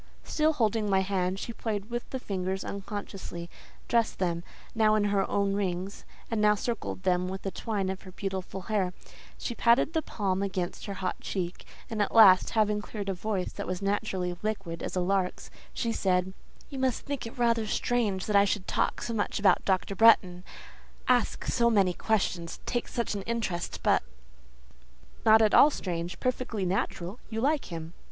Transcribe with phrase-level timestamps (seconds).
[0.23, 3.51] Still holding my hand, she played with the fingers unconsciously,
[3.87, 4.43] dressed them,
[4.73, 8.61] now in her own rings, and now circled them with a twine of her beautiful
[8.61, 8.93] hair;
[9.37, 13.51] she patted the palm against her hot cheek, and at last, having cleared a voice
[13.51, 16.33] that was naturally liquid as a lark's, she said:—
[16.71, 19.93] "You must think it rather strange that I should talk so much about Dr.
[19.93, 20.43] Bretton,
[21.07, 24.01] ask so many questions, take such an interest, but—".
[25.27, 27.93] "Not at all strange; perfectly natural; you like him."